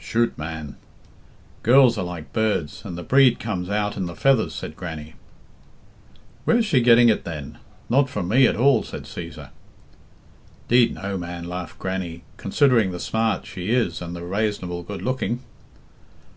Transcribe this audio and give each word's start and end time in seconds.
"Chut, 0.00 0.36
man! 0.36 0.74
Girls 1.62 1.96
are 1.96 2.02
like 2.04 2.32
birds, 2.32 2.84
and 2.84 2.98
the 2.98 3.04
breed 3.04 3.38
comes 3.38 3.70
out 3.70 3.96
in 3.96 4.06
the 4.06 4.16
feathers," 4.16 4.52
said 4.52 4.74
Grannie. 4.74 5.14
"Where's 6.44 6.66
she 6.66 6.80
getting 6.80 7.08
it 7.08 7.22
then? 7.22 7.58
Not 7.88 8.10
from 8.10 8.26
me 8.26 8.48
at 8.48 8.56
all," 8.56 8.82
said 8.82 9.04
Cæsar. 9.04 9.50
"Deed, 10.66 10.94
no, 10.96 11.16
man," 11.16 11.44
laughed 11.44 11.78
Grannie, 11.78 12.24
"considering 12.38 12.90
the 12.90 12.98
smart 12.98 13.46
she 13.46 13.70
is 13.70 14.02
and 14.02 14.16
the 14.16 14.22
rasonable 14.22 14.84
good 14.84 15.00
looking." 15.02 15.44